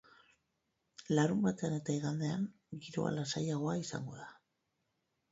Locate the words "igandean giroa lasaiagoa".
1.97-3.75